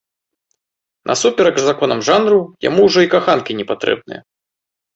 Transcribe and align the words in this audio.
Насуперак 1.09 1.55
законам 1.67 1.99
жанру, 2.09 2.39
яму 2.69 2.81
ўжо 2.89 2.99
і 3.07 3.11
каханкі 3.15 3.59
не 3.63 3.69
патрэбныя. 3.73 4.21